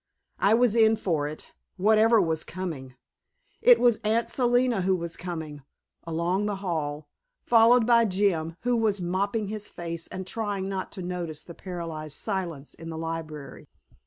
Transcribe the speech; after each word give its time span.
I 0.39 0.55
was 0.55 0.75
in 0.75 0.95
for 0.95 1.27
it, 1.27 1.51
whatever 1.77 2.19
was 2.19 2.43
coming. 2.43 2.95
It 3.61 3.79
was 3.79 3.99
Aunt 4.03 4.31
Selina 4.31 4.81
who 4.81 4.95
was 4.95 5.15
coming 5.15 5.61
along 6.07 6.47
the 6.47 6.55
hall, 6.55 7.07
followed 7.43 7.85
by 7.85 8.05
Jim, 8.05 8.55
who 8.61 8.75
was 8.75 8.99
mopping 8.99 9.49
his 9.49 9.67
face 9.67 10.07
and 10.07 10.25
trying 10.25 10.67
not 10.67 10.91
to 10.93 11.03
notice 11.03 11.43
the 11.43 11.53
paralyzed 11.53 12.17
silence 12.17 12.73
in 12.73 12.89
the 12.89 12.97
library. 12.97 13.67